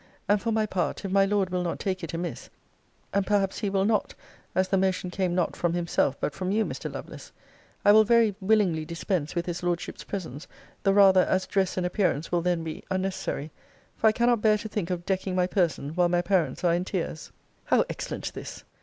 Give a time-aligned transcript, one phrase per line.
[0.27, 2.49] And for my part, if my Lord will not take it amiss,
[3.13, 4.15] [and perhaps he will not,
[4.55, 6.91] as the motion came not from himself, but from you, Mr.
[6.91, 7.31] Lovelace,]
[7.85, 10.47] I will very willingly dispense with his Lordship's presence;
[10.81, 13.51] the rather, as dress and appearance will then be unnecessary;
[13.95, 16.83] for I cannot bear to think of decking my person while my parents are in
[16.83, 17.31] tears.
[17.65, 18.63] How excellent this!